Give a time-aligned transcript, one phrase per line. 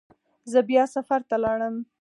[0.51, 1.75] زه بیا سفر ته لاړم.